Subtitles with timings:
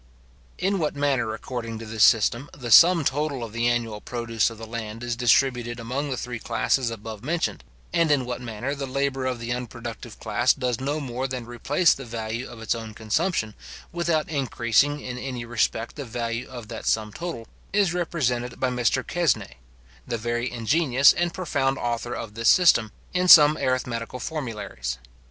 [0.57, 4.57] In what manner, according to this system, the sum total of the annual produce of
[4.57, 8.87] the land is distributed among the three classes above mentioned, and in what manner the
[8.87, 12.95] labour of the unproductive class does no more than replace the value of its own
[12.95, 13.53] consumption,
[13.91, 19.03] without increasing in any respect the value of that sum total, is represented by Mr
[19.07, 19.53] Quesnai,
[20.07, 24.97] the very ingenious and profound author of this system, in some arithmetical formularies.